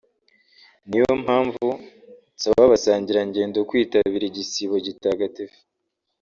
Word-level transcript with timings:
niyo 0.87 1.09
mpamvu 1.23 1.67
nsaba 2.35 2.61
abasangirangendo 2.65 3.57
kwitabira 3.69 4.23
igisibo 4.27 4.75
gitagatifu 4.85 5.59